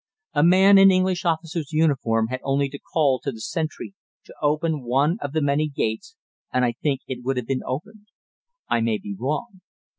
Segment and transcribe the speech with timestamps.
[0.33, 3.93] A man in English officer's uniform had only to call to the sentry
[4.25, 6.15] to open one of the many gates
[6.51, 8.07] and I think it would have been opened.
[8.67, 9.61] I may be wrong.